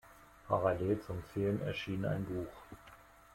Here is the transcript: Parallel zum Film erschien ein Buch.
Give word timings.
Parallel 0.47 0.99
zum 1.05 1.21
Film 1.31 1.61
erschien 1.61 2.05
ein 2.05 2.25
Buch. 2.25 2.75